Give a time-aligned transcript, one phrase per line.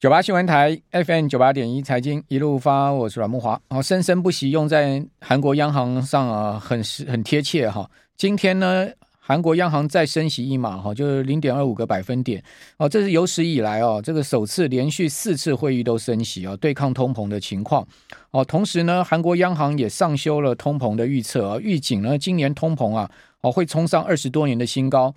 [0.00, 3.58] 九八新闻台 FM 九八点一财经一路发，我是阮慕驊。
[3.68, 7.90] 好，生生不息用在韩国央行上啊，很实很贴切哈。
[8.16, 8.88] 今天呢，
[9.18, 12.40] 韩国央行再升息一码哈，就是零点二五个百分点
[12.76, 17.84] 哦，这是有史以来哦，这个首次连续四次会议都升息啊，对抗通膨的情况
[18.30, 18.44] 哦。
[18.44, 23.10] 同时呢，韩国央行也上修了通膨的预测啊，预警呢，今年通膨啊，
[23.40, 25.12] 哦会冲上二十多年的新高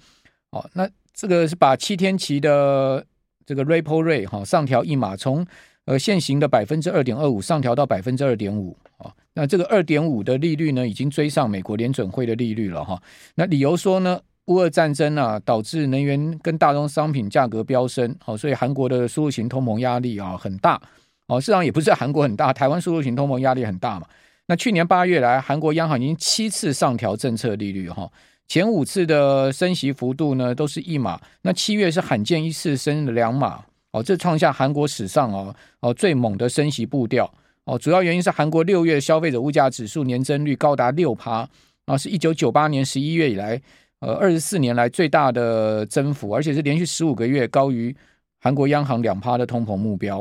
[0.49, 0.67] 哦。
[0.73, 3.05] 那这个是把七天期的。
[3.45, 5.45] 这个 Repo Rate 哈上调一码，从
[5.85, 9.11] 呃现行的百分之二点二五上调到百分之二点五啊。
[9.33, 13.01] 那这个二点五的利率呢，已经追上美国联准会的利率了哈。
[13.35, 20.81] 那理由说呢，乌俄战争啊导致能源跟大宗商品价格飙升，哦，所以韩国的输入型通膨压力啊很大
[21.27, 21.39] 哦。
[21.39, 24.07] 事实上也不是韩国很大，台湾输入型通膨压力很大嘛。
[24.47, 28.11] 那去年八月来，韩国央行已经七次上调政策利率哈。
[28.51, 41.47] 前五次的升息幅度呢，都是一码，那七月是罕见一次升了两码，哦，这创下韩国史上哦哦最猛的升息步调，哦，主要原因是韩国六月消费者物价指数年增率高达六趴，
[41.85, 43.61] 啊，是一九九八年十一月以来，
[44.01, 47.95] 呃，二十四年来最大的增幅，而且是连续十五个月高于
[48.41, 50.19] 韩国央行两趴的通膨目标，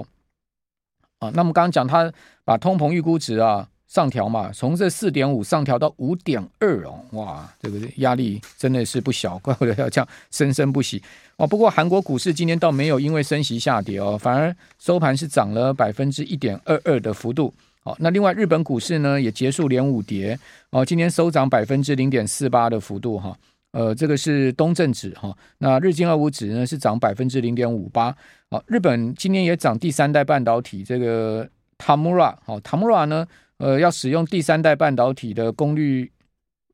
[1.19, 2.13] 啊，那么刚刚讲他
[2.45, 3.69] 把通膨预估值啊。
[3.91, 11.03] 上调嘛，从这四点五上调到五点二哦，哇，这个压力真的是不小， 怪不得要这样生生不息
[11.37, 11.45] 哦。
[11.45, 17.53] 不过韩国股市今天倒没有因为升息下跌哦，反而收盘是涨了百分之一点二二的幅度。
[17.83, 20.39] 哦，那另外日本股市呢也结束连五跌
[20.71, 23.37] 哦，今天收涨百分之零点四八的幅度哈。
[23.73, 28.15] 呃，这个是东证指哈，那日经二五指呢是涨百分之零点五八。
[28.51, 33.27] 哦，日本今天也涨第三代半导体这个 Tamura 哦，Tamura 呢。
[33.61, 36.11] 呃，要使用第三代半导体的功率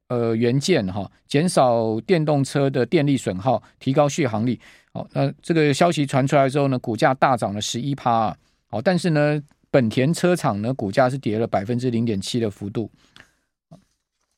[0.06, 4.60] 呃元件哈，减少电动车的电力损耗，提高续航力。
[4.92, 8.34] 好、哦，那这个消息传出来之后呢，股价大涨了十一趴。
[8.68, 12.88] 好，但是呢，本田车厂呢，股价是跌了百分之零点七的幅度。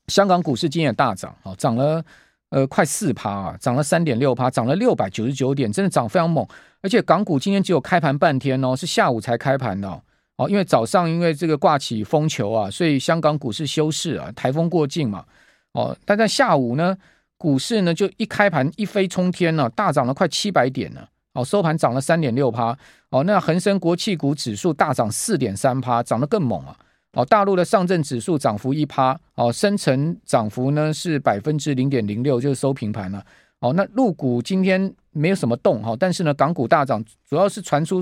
[0.06, 2.02] 香港股市今天也大涨，好，涨了
[2.48, 6.46] 呃快四趴啊，涨了三点六趴，涨了六百九十九点，真的涨非常猛。
[6.80, 10.02] 而且港股今天只有开盘半天哦，是下午才开盘的、哦。
[10.38, 15.24] 哦，因为早上因为这个挂起风球啊，所以香港股市休市啊，台风过境嘛。
[15.72, 16.96] 哦，但在下午呢，
[17.36, 21.00] 股市呢就一开盘一飞冲天了，大涨了快七百点呢。
[21.32, 22.76] 哦，收盘涨了三点六趴。
[23.10, 26.76] 哦，那恒生国企股指数大涨四点三趴，涨得更猛啊。
[27.14, 29.18] 哦，大陆的上证指数涨幅一趴。
[29.34, 33.20] 哦，深成涨幅呢是百分之零点零六，就是收平盘了。
[33.58, 38.00] 哦，那陆股今天没有什么动哈，但是呢，港股大涨，主要是传出。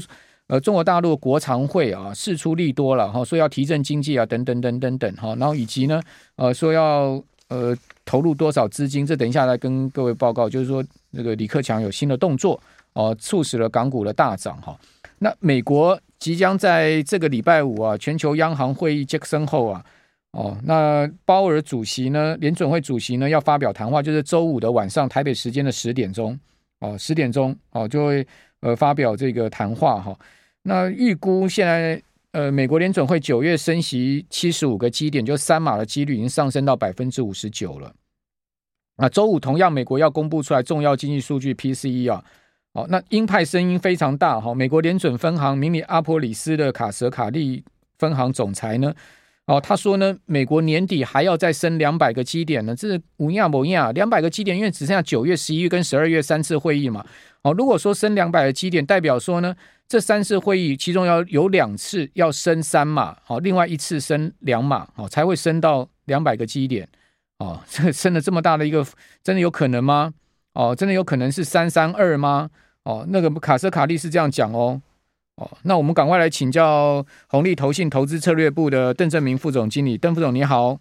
[0.49, 6.01] 呃，中国大陆国常会啊，事出利多了哈，说要提振经济啊，等等等等等哈，然后以及呢，
[6.37, 12.61] 呃，说要呃投入多少资金，这等一下来跟各位报告，就是说那个李克强有新的动作
[12.93, 14.79] 哦，促使了港股的大涨哈。
[15.19, 19.85] 那美国即将在这个礼拜五啊，全球央行会议杰克森后啊，
[20.31, 26.39] 哦，那鲍尔主席呢，联准会主席呢要发表谈话，就是周五的晚上台北时间的十点钟
[26.79, 28.25] 哦，十点钟哦就会
[28.67, 30.19] 呃发表这个谈话哈。
[30.63, 37.95] 那预估现在，呃，美国联准会九月升息七十五个基点，就三码的几率已经上升到百分之五十九了。
[38.97, 42.25] 那周五同样，美国要公布出来重要经济数据 PCE 啊，
[42.73, 44.53] 哦，那鹰派声音非常大哈。
[44.53, 47.63] 美国联准分行明尼阿波里斯的卡什卡利
[47.99, 48.93] 分行总裁呢，
[49.47, 57.05] 哦，他说呢，美国年底还要再升两百个基点呢，这是无亚无亚，两百个基点，因为只剩下九月、十一月跟十二月三次会议嘛。
[57.43, 59.55] 哦，如果说升两百个基点，代表说呢，
[59.87, 66.89] 这三次会议其中要有两次要升三码，好，另外一次升两码，哦，才会升到两百个基点，
[67.39, 68.85] 哦，这升了这么大的一个，
[69.23, 70.13] 真的有可能吗？
[70.55, 72.51] 哦，真的有可能是三三二吗？
[72.83, 74.83] 哦，那个卡斯卡利是这样讲哦，
[75.37, 80.79] 哦，那我们赶快来请教红利投信投资策略部的邓正明副总经理，邓副总你好。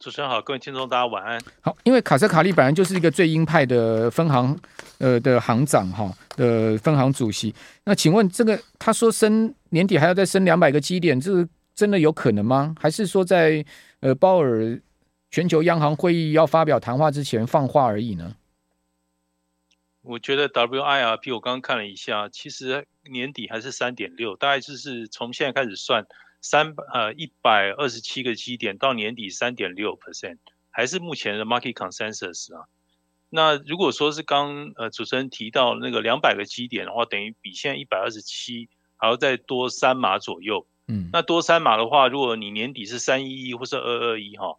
[0.00, 1.40] 主持人好，各位听众大家晚安。
[1.60, 4.58] 好，因为卡斯卡利本来就是一个最鹰派的分行
[4.98, 7.54] 呃的行长哈的分行主席，
[7.84, 12.74] 那请问这个他说升年底还要再升两百个基点，这个真的有可能吗？
[12.80, 13.64] 还是说在
[14.00, 14.80] 呃鲍尔
[15.30, 18.34] 全球央行会议要发表谈话之前放话而已呢？
[20.02, 26.06] 我觉得 WIRP 我刚刚看了一下，其实年底还是三点六，大概就是从现在开始算。
[26.42, 30.38] 三百呃一百二十七个基点到年底三点六 percent，
[30.70, 32.64] 还是目前的 market consensus 啊。
[33.28, 40.66] 那如果说是刚呃主持人提到那个两百个基点的话，等于比现在一百二十七还要再多三码左右。
[40.88, 44.56] 嗯，那多三码的话，如果你年底是三一一或是二二一哈，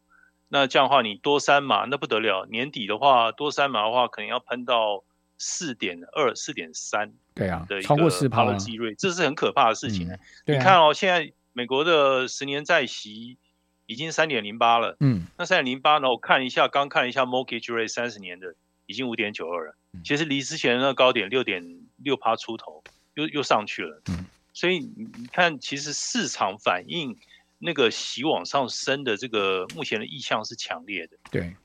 [0.49, 5.03] 那这样的话你多三码那不得了，年底的话多三码的话可能要喷到
[5.43, 10.07] 四点二、四点三，对啊，的超过四趴的利率，这是很可怕的事情。
[10.07, 13.39] 嗯啊、你看哦，现在美国的十年债息
[13.87, 16.09] 已经三点零八了，嗯，那三点零八呢？
[16.09, 18.53] 我看一下，刚看一下 mortgage rate 三十年的
[18.85, 21.63] 已经五点九二了，其实离之前的那个高点六点
[21.97, 22.83] 六趴出头，
[23.15, 27.17] 又又上去了，嗯，所以你看，其实市场反应。
[27.63, 31.55] 那个息往上升的这个目前的意向是强烈的，对。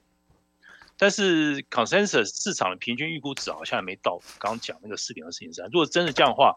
[0.99, 5.67] 但是 consensus 市场的平均预估值好像还没到，刚刚讲那个四点二、四点三。
[5.67, 6.55] 如果真的这样的话，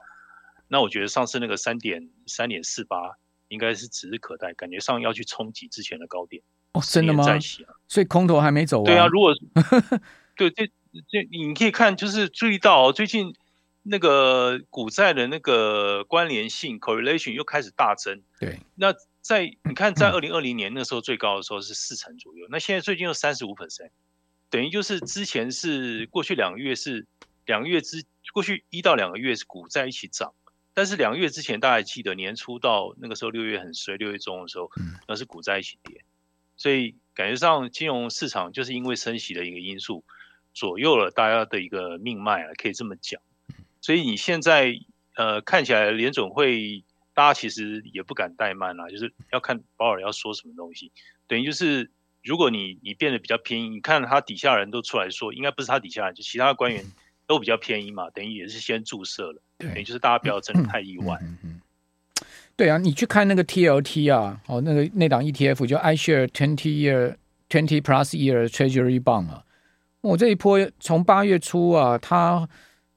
[0.67, 2.97] 那我觉得上次那个三点三点四八
[3.49, 6.41] 应该是指日可待，感觉上要去冲击之前的高点。
[6.73, 7.25] 哦，真的吗？
[7.87, 8.85] 所以空头还没走完。
[8.85, 9.33] 对啊，如果
[10.37, 10.67] 对这
[11.09, 13.35] 这你可以看，就是注意到最近
[13.83, 18.21] 那个股债的那个关联性 correlation 又开始大增。
[18.39, 18.93] 对，那。
[19.21, 23.89] 在你看，在 二零二零年那时候最高的时候是四成左右，那现在最近又三十五 percent，
[24.49, 27.05] 等于就是之前是过去两个月是
[27.45, 28.03] 两个月之
[28.33, 30.33] 过去一到两个月是股在一起涨，
[30.73, 34.71] 但是两个月之前大家还记得年初到那个时候六月很衰，六月中的时候
[35.07, 36.03] 那是股在一起跌，
[36.55, 40.03] 所以感觉上金融市场就是因为升息的一个因素
[40.53, 43.21] 左右了大家的一个命脉啊，可以这么讲，
[43.81, 44.79] 所以你现在
[45.15, 46.83] 呃看起来联总会。
[47.15, 50.89] 大家其实也不敢怠慢啊，就是要看鲍尔要说什么东西。
[51.27, 51.91] 等于就是，
[52.23, 56.83] 如果你你变得比较偏鹰，你看他底下人都出来说，应该不是他底下人，就其他官员
[57.25, 59.41] 都比较偏鹰嘛，等于也是先注射了。
[59.57, 61.17] 对，等于就是大家不要真的太意外。
[61.21, 61.61] 嗯嗯，
[62.55, 67.15] 对啊，你去看那个 TLT 啊，哦，那个那档 ETF 就 iShare Twenty Year
[67.49, 69.43] Twenty Plus Year Treasury Bond 啊，
[70.01, 72.47] 我、哦、这一波从八月初啊，它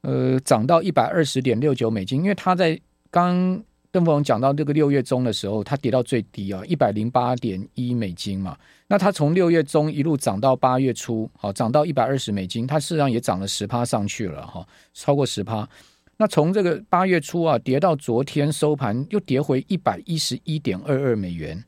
[0.03, 2.81] 呃涨到一百二十点六九美金，因为它在
[3.11, 3.63] 刚。
[3.93, 8.56] 邓富荣讲到这个六月中的时候，它跌到最低啊，一百零八点一美金嘛。
[8.89, 15.69] 那它从六月中一路涨到八月初，好涨到一百二十美金，它事实上也涨了十趴上去了哈，超过十趴。
[16.17, 21.62] 那从这个八月初啊跌到昨天收盘又跌回一百一十一点二二美元，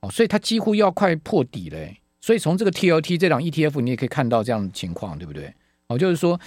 [0.00, 1.78] 哦，所以它几乎要快破底了。
[2.20, 5.50] 所以从这个 TLT 这档 ETF 你也可以看到这样的情况，对不对？
[5.88, 6.38] 哦，就是说。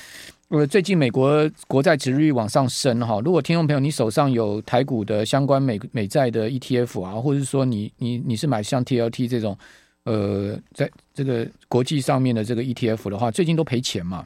[0.50, 9.58] 呃，最近美国国债殖利率往上升哈，如果听众朋友你手上有台股的相关美美债的 ETF 啊，或者是说你你你是买像 TLT 这种，
[10.06, 14.26] 呃，在这个国际上面的这个 ETF 的话，最近都赔钱嘛。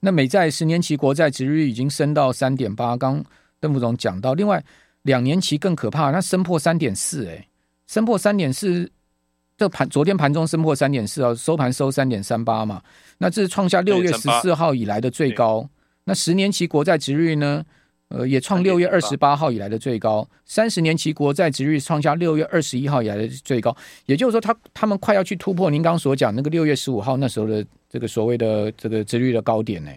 [0.00, 3.22] 那美债十年期国债殖利率已经升到三点八，刚
[3.60, 4.64] 邓副总讲到，另外
[5.02, 7.46] 两年期更可怕，它升破三点四，哎，
[7.86, 8.90] 升破三点四。
[9.58, 12.80] 这盘昨天盘中升破三点四啊，收盘收三点三八嘛，
[13.18, 15.68] 那这是创下六月十四号以来的最高。
[16.04, 17.66] 那十年期国债值率呢，
[18.06, 20.26] 呃，也创六月二十八号以来的最高。
[20.44, 23.76] 三十年期国债值率创下六月二十一号以来的最高。
[24.06, 29.90] 也就是说，他他们快要去突破您刚刚所讲那个六月十五号那时候的这个所谓的这个值率的高点呢？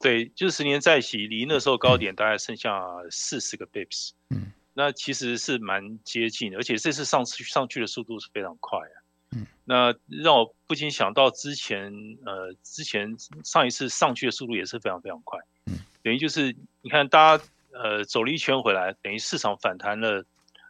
[0.00, 4.10] 对，就是十年债息离那时候高点大概剩下四十个 bips。
[4.30, 4.50] 嗯。
[4.72, 8.96] 那其实是蛮接近的，而且这次上去上去的速度是非常快啊。
[9.32, 11.92] 嗯，那让我不禁想到之前，
[12.24, 15.40] 呃，之前上一次上去的速度也是非常非常快。
[15.66, 20.24] 嗯，等于就是你看大家呃走了一圈回来，等于市场反弹了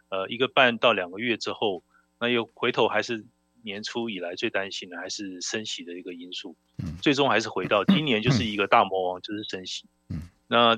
[0.09, 1.83] 呃一个半到两个月之后，
[2.19, 3.23] 那又回头还是
[3.63, 6.55] 年初以来最担心的还是升息的一个因素。
[6.77, 9.85] 嗯，最终还是回到今年就是一个大魔王，就是升息。
[10.09, 10.77] 嗯，那。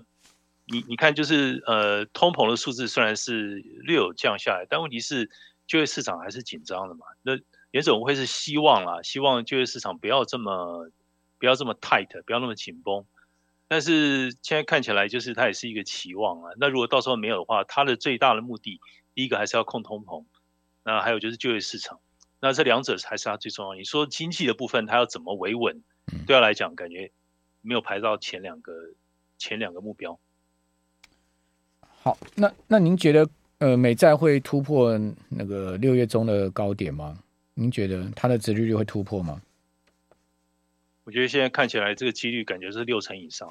[0.65, 5.29] 你你看，就是呃，通膨的数字虽然是略有降下来，但问题是
[5.67, 7.05] 就业市场还是紧张的嘛。
[7.21, 7.33] 那
[7.71, 10.89] 联总会是希望啦，希望就业市场不要这么
[11.37, 13.05] 不要这么 tight，不要那么紧绷。
[13.67, 16.51] 但是现在看起来，就是它也是一个期望啊。
[16.57, 18.79] 那如果到时候没有的话，它的最大的目的，
[19.15, 20.25] 第一个还是要控通膨，
[20.83, 21.99] 那还有就是就业市场。
[22.39, 23.73] 那这两者才是它最重要。
[23.73, 25.83] 你说经济的部分，它要怎么维稳？
[26.27, 27.11] 对他来讲，感觉
[27.61, 28.73] 没有排到前两个
[29.37, 30.19] 前两个目标。
[32.03, 33.29] 好，那那您觉得
[33.59, 37.17] 呃美债会突破那个六月中的高点吗？
[37.53, 39.41] 您觉得它的殖利率会突破吗？
[41.05, 43.49] 我觉得现在看起来这个几率感觉是六成以上。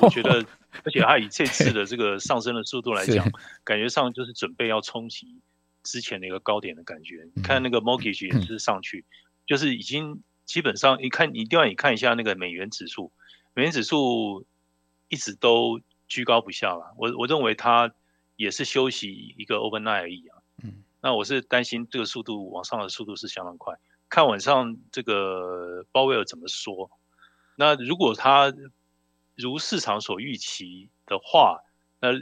[0.00, 0.44] 我觉得，
[0.82, 3.24] 而且它以这次的这个上升的速度来讲，
[3.62, 5.40] 感觉上就是准备要冲击
[5.84, 7.28] 之前的一个高点的感觉。
[7.34, 9.04] 你看那个 mortgage 也是上去，
[9.46, 13.12] 就是已经基本上你看，你一定要你看一下那个美元指数，
[13.54, 14.44] 美元指数
[15.06, 15.80] 一直都。
[16.12, 17.94] 居高不下了，我我认为它
[18.36, 20.42] 也是休息一个 overnight 而已啊。
[20.62, 23.74] 嗯，那我是担心这个速度往上的速度是相当快，
[24.10, 26.90] 看晚上这个鲍威尔怎么说。
[27.56, 28.52] 那如果他
[29.36, 31.60] 如市场所预期的话，
[32.00, 32.12] 那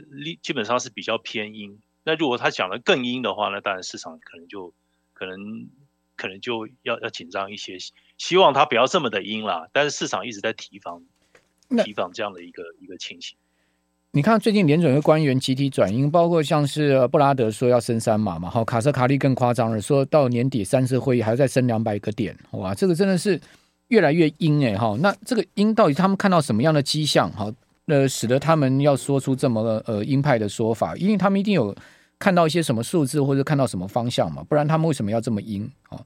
[0.41, 1.81] 基本上是比较偏阴。
[2.03, 4.73] 那如果他讲的更阴的话，那当然市场可能就
[5.13, 5.67] 可能
[6.15, 7.77] 可能就要要紧张一些，
[8.17, 9.67] 希望他不要这么的阴啦。
[9.73, 11.03] 但是市场一直在提防，
[11.83, 13.37] 提防这样的一个一个情形。
[14.13, 23.39] 你看最近联准会官员集体转鹰，包括像是布拉德说要升三码嘛，好，卡斯卡利更夸张了，说到年底三次会议还要再升两百个点，哇，这个真的是
[23.87, 24.97] 越来越鹰哎哈。
[24.99, 27.31] 那这个鹰到底他们看到什么样的迹象？
[27.31, 27.49] 哈，
[27.85, 31.73] 呃，使得他们要说出这么呃鹰派的说法，因为他们一定有
[32.19, 35.97] 看到一些什么数字或者看到什么方向嘛，不然他们为什么要这么鹰啊？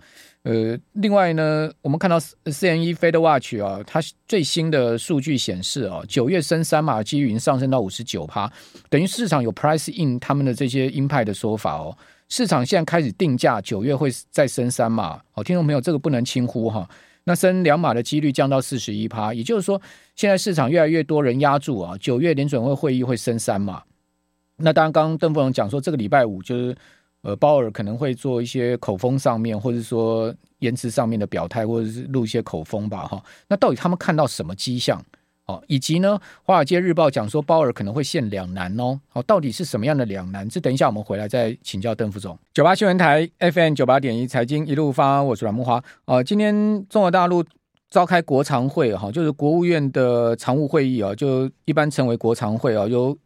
[0.46, 8.48] 呃，另外呢，我们看到 CME Fed Watch 啊，它最新的数据显示啊，九月升三码机率已经上升到五十九趴，
[8.88, 11.98] 等于市场有 price in 他们的这些鹰派的说法哦。
[12.30, 16.88] 市场现在开始定价九月会再升三码，好，听众朋友，这个不能轻忽哈。
[17.24, 19.82] 那升两码的几率降到四十一趴，也就是说，
[20.16, 23.82] 现在市场越来越多人押注啊，九月联准会会议会升三码。
[24.58, 26.78] 那当然，刚刚邓副总讲说，这个礼拜五就是。
[27.26, 33.20] 呃，鲍尔可能会做一些口风上面，或者说言辞上面的表态，或者是录一些口风吧，哈。
[33.48, 35.04] 那到底他们看到什么迹象？
[35.48, 39.00] 哦，以及呢，《华尔街日报》讲说鲍尔可能会陷两难哦。
[39.14, 40.48] 哦，到底是什么样的两难？
[40.48, 42.38] 这等一下我们回来再请教邓副总。
[42.54, 45.84] 九八新闻台 FM 九八点一财经一路发，我是阮木华。
[46.06, 46.54] 哦，今天
[46.88, 47.44] 中国大陆
[47.90, 53.18] 召开国常会，哈，就是国务院的常务会议啊，就一般称为国常会啊，由。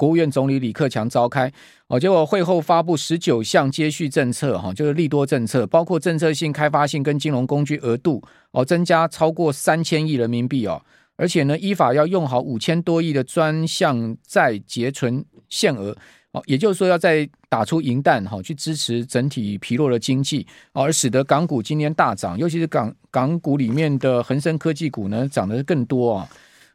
[0.00, 1.52] 国务院总理李克强召开
[1.88, 10.80] 哦，结果会后发布十九项接续政策哈，就是利多政策，包括政策性、开发性跟金融工具额度哦，增加超过三千亿人民币哦，
[11.16, 15.94] 而且呢，依法要用好五千多亿的专项债结存限额
[16.32, 26.26] 哦，也就是说要再打出银弹哈，去支持整体疲弱的经济，而使得港股今年大涨，尤其是港港股里面的恒生科技股呢，涨得更多啊。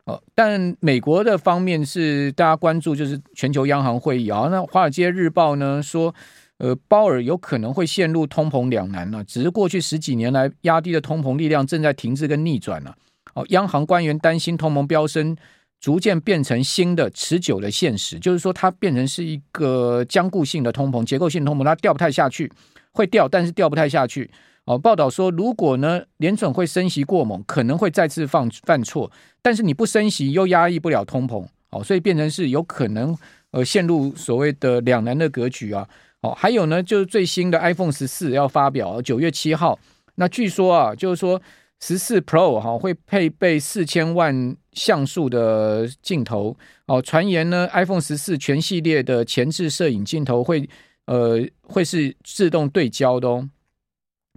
[0.06, 4.48] 呃但美国的方面是大家关注，就是全球央行会议啊。
[4.50, 6.14] 那《华尔街日报》呢说，
[6.58, 9.24] 呃，鲍尔有可能会陷入通膨两难了。
[9.24, 12.96] 只是过去十几年来压低的通膨力量正在停滞跟逆转了。
[13.34, 15.36] 哦，央行官员担心通膨飙升
[15.80, 22.52] 逐渐变成新的持久的现实，就是说它变成是一个僵固性的通膨、结构性通膨，它掉不太下去，
[22.92, 24.30] 会掉，但是掉不太下去。
[24.66, 29.12] 哦，报道说，如果呢联准会升息过猛，可能会再次犯犯错。
[29.42, 33.16] 但是你不升息又压抑不了通膨，哦，所以变成是有可能
[33.52, 35.88] 呃陷入所谓的两难的格局啊。
[36.22, 39.78] 哦，还有呢，就是最新的 iPhone 十四要发表，九月七号。
[40.16, 41.40] 那据说啊，就是说
[41.80, 46.58] 十四 Pro 哈会配备四千万像素的镜头。
[46.88, 50.68] 哦，传言呢，iPhone 十四全系列的前置摄影镜头会
[51.06, 53.48] 呃会是自动对焦的哦。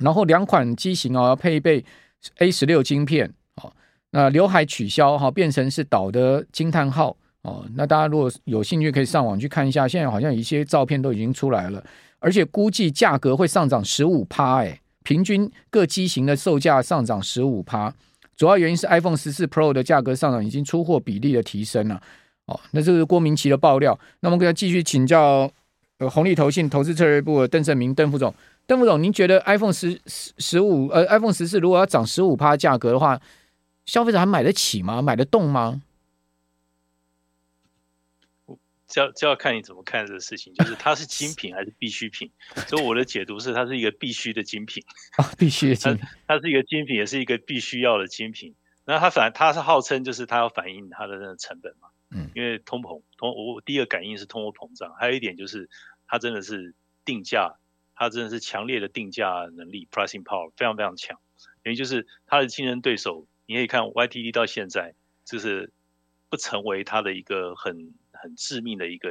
[0.00, 1.84] 然后两款机型啊，要配备
[2.38, 3.72] A 十六晶片哦。
[4.10, 7.66] 那刘海取消哈，变成是岛的惊叹号哦。
[7.74, 9.86] 那大家如果有兴趣，可以上网去看一下。
[9.86, 11.84] 现在好像一些照片都已经出来了，
[12.18, 17.92] 而且估计价格会上涨十五趴，哎，平均各机型的售价上涨十五趴。
[18.36, 22.00] 主要原因是 iPhone 十四 Pro 的价格上涨，已经出货比例的提升了
[22.46, 22.58] 哦。
[22.70, 23.98] 那这是郭明奇的爆料。
[24.20, 25.50] 那么我们继续请教
[25.98, 28.32] 呃红利投信投资策略部的邓胜明邓副总。
[28.68, 33.18] 邓副总，您觉得 iPhone 十十五呃 iPhone 十四如果要涨十五趴价格的话，
[33.86, 35.00] 消费者还买得起吗？
[35.00, 35.80] 买得动吗？
[38.86, 42.30] 这要这要看你怎么看这个事情，就是它是精品还是必需品。
[42.68, 44.84] 所以我的解读是，它是一个必须的精品
[45.16, 46.36] 啊，必须的精品它。
[46.36, 48.54] 它是一个精品，也是一个必须要的精品。
[48.84, 55.70] 那它反它是号称就是它要反映它的那个成本嘛，嗯，因为通膨通我第一个感应是通货膨胀，还有一点就是
[56.06, 56.74] 它真的是
[57.06, 57.56] 定价。
[58.00, 61.18] 它真的是强烈的定价能力，pricing power 非常非常强，
[61.64, 65.72] 等于就是它的竞争对手，你可以看 YTD 到现在就是
[66.28, 69.10] 不成为它的一个很很致命的一个，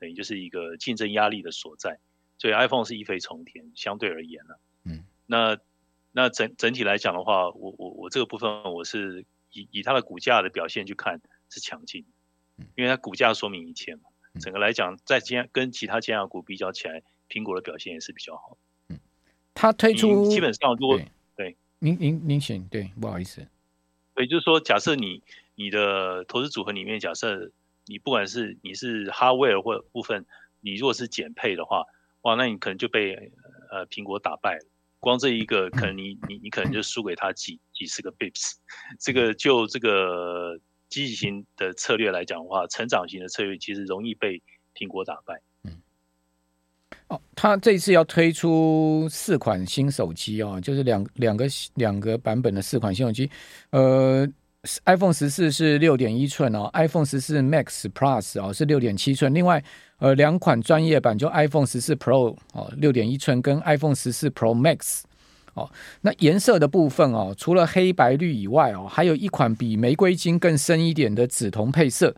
[0.00, 2.00] 等于就是一个竞争压力的所在，
[2.36, 5.56] 所以 iPhone 是一飞冲天，相对而言呢，嗯，那
[6.10, 12.04] 那整整体来讲的话，我我我这个部分我是以以它的股价的表现去看是强劲，
[12.74, 14.02] 因为它股价说明一切嘛，
[14.40, 17.04] 整个来讲在今跟其他尖牙股比较起来。
[17.28, 18.56] 苹果的表现也是比较好。
[18.88, 18.98] 嗯，
[19.54, 23.46] 他推出基本上如果对，对您您您请对，不好意思，
[24.14, 25.22] 对，就是说，假设你
[25.54, 27.50] 你的投资组合里面，假设
[27.86, 30.24] 你不管是你是 hardware 或部分，
[30.60, 31.84] 你如果是减配的话，
[32.22, 33.14] 哇，那你可能就被
[33.70, 34.66] 呃苹果打败了。
[35.00, 38.54] 光这一个， 可能你你你可能就输给他几几十个 bips。
[38.98, 44.40] 这个就这个积极型的策略来讲的话，成长型的策略其实容易被
[44.74, 45.42] 苹果打败。
[47.08, 53.30] 哦，它这次要推出四款新手机哦，就是两两个两个版本的四款新手机。
[53.70, 54.26] 呃
[54.86, 59.34] ，iPhone 十四是六点一寸哦，iPhone 十四 Max Plus 哦是六点七寸。
[59.34, 59.62] 另外，
[59.98, 65.02] 呃，两款专业版就 iPhone 十四 Pro 哦，六点一寸跟 iPhone 十四 Pro Max
[65.52, 65.70] 哦，
[66.00, 72.16] 那颜色的部分哦，除了黑白绿以外哦，还有一款比玫瑰金更深一点的紫铜配色。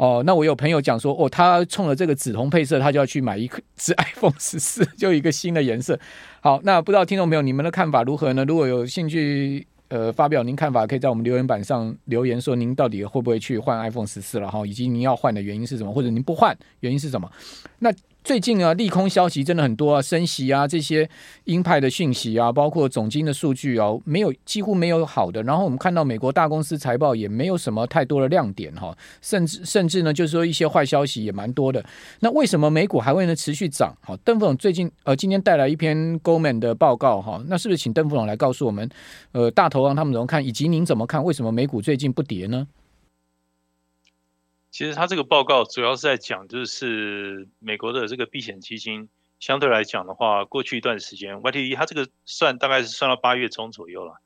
[0.00, 6.00] 哦，那我有朋友讲说，哦，他冲了这个紫铜配色，他就要去买一只 iPhone 十四，就一个新的颜色。
[6.40, 8.42] 好，那不知道听众朋友你们的看法如何呢？
[8.46, 17.30] 如果有兴趣，呃，发表您看法，可以在我们留言板上留言说您到底会不会去换 iPhone 十四了哈，以及您要换的原因是什么，或者您不换原因是什么？
[17.78, 17.92] 那。
[18.22, 21.08] 最近啊，利空消息真的很多啊，升息啊，这些
[21.44, 25.42] 鹰派的讯息啊，包括总经的数据啊，没有几乎没有好的。
[25.42, 31.84] 然后我们看到美国大公司财报也没有什么太多的亮点哈，甚至甚至呢，就是说一些坏消息也蛮多的。
[32.20, 33.96] 那为什么美股还会呢持续涨？
[34.02, 38.88] 好，邓副总最近呃今天带来一篇 Goldman 的报告哈，那是不是请邓副总来告诉我们，
[39.32, 41.24] 呃大头让他们怎么看，以及您怎么看？
[41.24, 42.66] 为什么美股最近不跌呢？
[44.70, 49.08] 其实他这个报告主要是在讲，就是美国的这个避险基金
[49.40, 54.22] 相对来讲的话，过去一段时间，YTD 它这个算大概是算到八月中左右了。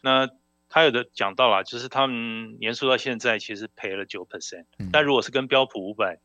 [0.00, 0.28] 那
[0.68, 6.18] 他有的讲到了，就是他们年初到现在其实赔了九 percent，但如果是跟标普五百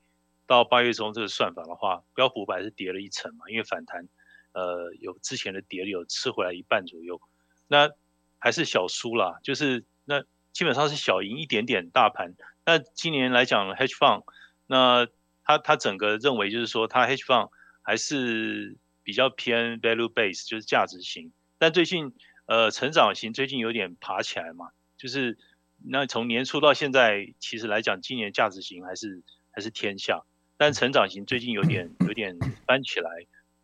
[0.48, 4.08] 到八月中这个算法的话，标普五百是跌了一成嘛，因为反弹，
[4.54, 7.22] 呃，有之前的跌有吃回来一半左右，
[7.68, 7.92] 那
[8.40, 10.24] 还是小输啦，就是那
[10.54, 12.34] 基本上是小赢一点点大盘。
[12.70, 14.22] 那今年来讲，hedge fund，
[14.68, 15.08] 那
[15.44, 17.50] 他他整个认为就是说，他 hedge fund
[17.82, 21.34] 还是比较偏 value base，就是价值型。
[21.58, 22.14] 但最近
[22.46, 25.40] 呃成长型最近有点爬起来嘛，就是
[25.84, 30.22] 那从年初到现在，其实来讲，今年价值型还是还是天下，
[30.56, 33.10] 但成长型最近有点有点翻起来。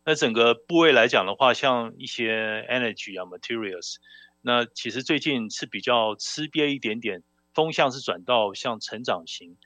[0.04, 3.98] 那整个部位来讲的话，像一些 energy 啊 materials，
[4.40, 7.22] 那其实最近是比较吃瘪一点点。
[7.56, 9.56] 风向是转到像成长型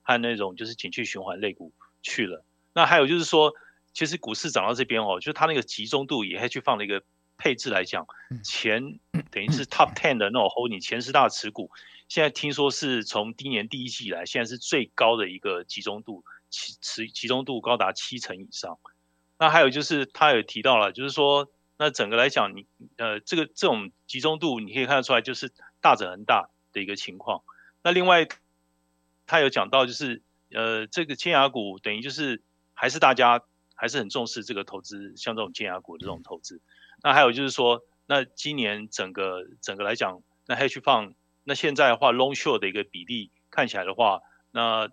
[0.00, 2.42] 和那种就是景气循环类股去了。
[2.72, 3.52] 那还有就是说，
[3.92, 7.02] 其实股市涨到这边哦，就是它那个集中度也还去放了一个
[7.36, 8.06] 配置来讲，
[8.42, 8.98] 前
[9.30, 11.70] 等于是 top ten 的那种 holding 前十大持股，
[12.08, 18.78] 现在听说是从今年第一季以来，现在是最高的一个集中度，集持集中度高达七成以上。
[19.38, 26.48] 那还有就是他有提到了，就是说，那整个来讲，你呃这个这种集中度你可以看得出来，就是大者恒大。
[26.72, 27.42] 的一个情况，
[27.82, 28.26] 那另外
[29.26, 32.42] 他有讲到，就是呃，这个尖牙股等于就是
[32.74, 33.42] 还是大家
[33.74, 36.60] 还是很重视这个投资，像这种尖牙股的这种投资。
[37.02, 44.88] 那还有就是说，那今年整个整个来讲，那 hedge fund，那现在的话 long short 的一个比例看起来的话，那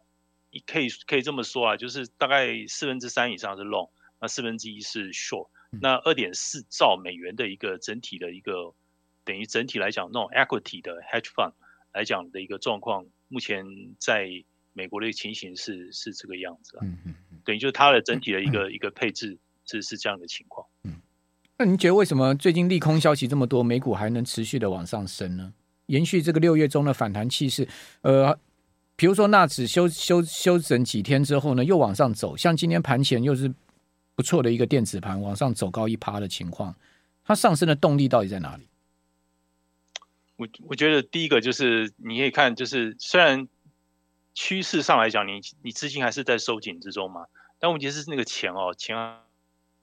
[0.65, 3.89] 可以可以这么说啊，就是大概四分之三以上是 long，
[4.19, 5.49] 那四分之一是 short，
[5.81, 8.73] 那二点四兆美元的一个整体的一个
[9.23, 11.53] 等于整体来讲那种 equity 的 hedge fund。
[11.93, 13.65] 来讲的一个状况，目前
[13.97, 14.29] 在
[14.73, 20.65] 美国的情形是是这个样子啊，嗯嗯，等于就是它的整体的一个、嗯、一个配置是是这样的情况。
[20.83, 20.93] 嗯，
[21.57, 25.53] 那您觉得为什么最近利空消息这么多，美股还能持续的往上升呢？
[25.87, 27.67] 延续这个六月中的反弹气势，
[28.01, 28.37] 呃，
[28.95, 33.51] 比如说纳指休休休整几天之后呢，又往上走，像今天盘前又是
[34.15, 36.75] 不错的一个电子盘往上走高一趴的情况，
[37.25, 38.68] 它上升的动力到底在哪里？
[40.39, 43.49] 我我觉得第一个就是你可以看，就是虽然
[44.33, 47.25] 趋势上来讲，你你资金还是在收紧之中嘛，
[47.59, 48.95] 但问题是那个钱哦，钱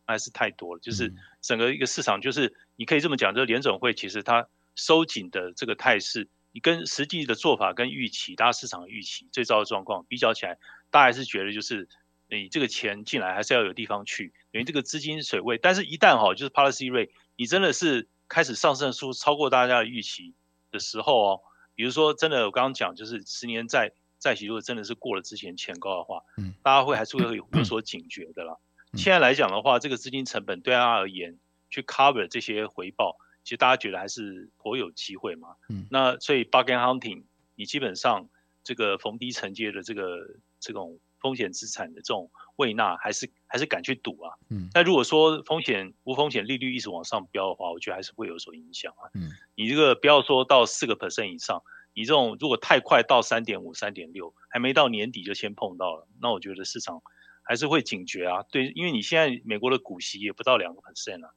[0.07, 10.57] 还是太多了，就是整个一个市场，就是你可以这么讲，就是联总会其实它收紧的这个态势，你跟实际的做法跟预期，大家市场预期最糟的状况比较起来，
[10.91, 11.87] 大家还是觉得就是
[12.31, 20.33] 你这个钱进来还是要有地方去，等于这个资金水位，但是一旦哈，就是 policy rate，你真的是开始上升速超过大家的预期。
[20.71, 21.41] 的时候哦，
[21.75, 28.57] 比如说真的，我刚刚讲就是十年债债息，如果真的是过了之前前高的话，嗯，大家会还是会有所警觉的啦。
[28.95, 31.39] 现在来讲的话，这个资金成本对他而言，
[31.71, 35.57] 去 cover 这些回报，其实大家觉得还是颇有机会嘛。
[35.69, 37.25] 嗯，那所以 bargain hunting，
[37.55, 38.29] 你基本上
[38.63, 40.99] 这个逢低承接的这个这种。
[41.27, 44.33] 风险资产的这种未纳，还是还是敢去赌啊？
[44.49, 49.11] 嗯，那如果说风险无风险利率一直往上飙的话，我觉得还是会有所影响啊。
[49.15, 57.03] 嗯，你这个不要说到四个 percent 以上，你这种如果太快到三点五、三点六，还没到年底就先碰到了，那我觉得市场
[57.43, 58.45] 还是会警觉啊。
[58.53, 61.31] 对，因为你现在美国的股息也不到两个 percent 啊，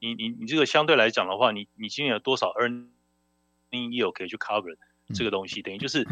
[0.00, 2.88] 你你你这个相对来讲的话，你你今年有多少 earning
[3.70, 4.74] yield 可以去 cover
[5.14, 5.60] 这个东西？
[5.60, 6.08] 等于就是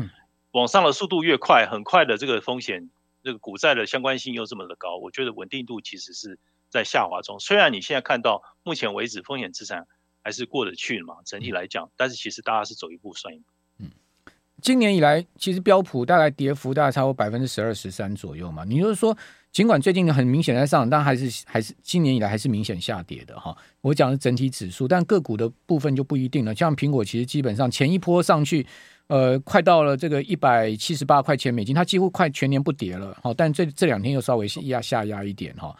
[0.50, 2.90] 往上的速度越快，很快的这个风险。
[3.24, 7.40] 这个股债的相关性又这么的高，我觉得稳定度其实是在下滑中。
[7.40, 9.86] 虽然你现在看到目前为止风险资产
[10.22, 13.44] 还是过得去嘛，整体来讲，但是其实大家是走一步算一步。
[13.80, 13.90] 嗯
[14.62, 18.64] 今年以来，其实标普大概跌幅大概超过百分之十二十三左右嘛。
[18.64, 19.14] 你就是说，
[19.52, 23.54] 尽管最近很明显在上涨，但还是还是今年以来还是明显下跌的哈。
[23.82, 26.54] 我讲的整体指数，但个股的部分就不一定了。
[26.54, 28.66] 像苹果，其实基本上前一波上去，
[29.08, 33.16] 呃，快到了这个一百七十八块钱美金，它几乎快全年不跌了。
[33.22, 35.74] 好，但这这两天又稍微压下压一点哈。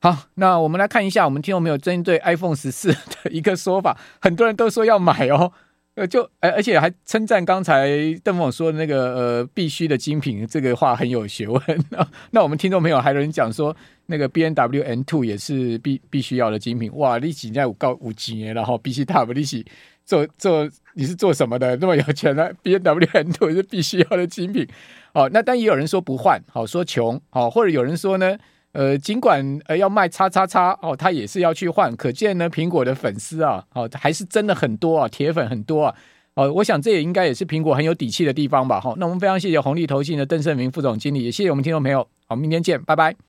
[0.00, 5.52] 好，那我们来看一下，我们听众朋友针对 iPhone 十四的一个说法，很多人都说要买哦，
[5.94, 7.88] 呃，就而而且还称赞刚才
[8.22, 11.60] 邓总说的那个呃必须的精品，这个话很有学问。
[12.30, 19.66] 那我们听众朋友还有人讲说，那个 B&W M2 也是必必须要的精品，哇，你现在有告五几年了哈，必须 W 利息
[20.08, 21.76] 做做你是做什么的？
[21.76, 24.66] 那么有钱呢？B&W M2 是必须要的精品，
[25.12, 28.36] 好，那但也有人说不换，好说穷，好，或者有人说呢？
[28.72, 31.94] 呃，尽管呃要卖叉叉叉哦，他也是要去换。
[31.96, 35.94] 可见呢，苹果的粉丝啊，哦，还是真的很多啊，铁粉很多啊。
[36.34, 38.80] 哦，我想这也应该也是苹果很有底气的地方吧。
[38.80, 42.06] 好，那我们非常谢谢红利投信的邓胜明副总经理，也谢谢我们听众朋友。
[42.26, 43.16] 好，明天见，拜拜。